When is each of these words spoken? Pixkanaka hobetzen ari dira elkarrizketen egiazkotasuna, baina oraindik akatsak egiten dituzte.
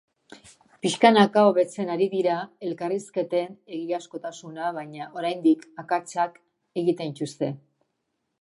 Pixkanaka 0.85 1.41
hobetzen 1.49 1.91
ari 1.95 2.07
dira 2.13 2.37
elkarrizketen 2.69 3.53
egiazkotasuna, 3.77 4.73
baina 4.81 5.09
oraindik 5.21 5.69
akatsak 5.85 6.45
egiten 6.85 7.13
dituzte. 7.15 7.53